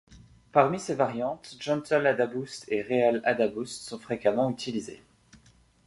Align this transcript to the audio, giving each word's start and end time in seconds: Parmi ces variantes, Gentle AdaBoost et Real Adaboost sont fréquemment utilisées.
Parmi 0.51 0.79
ces 0.79 0.95
variantes, 0.95 1.57
Gentle 1.59 2.07
AdaBoost 2.07 2.65
et 2.71 2.81
Real 2.81 3.21
Adaboost 3.23 3.83
sont 3.87 3.99
fréquemment 3.99 4.49
utilisées. 4.49 5.03